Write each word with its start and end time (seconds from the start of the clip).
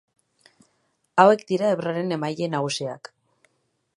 Hauek 1.25 1.43
dira 1.51 1.69
Ebroren 1.77 2.17
emaile 2.17 2.51
nagusiak. 2.57 3.13